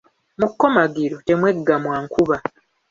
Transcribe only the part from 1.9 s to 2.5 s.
nkuba.